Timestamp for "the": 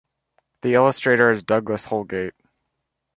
0.61-0.73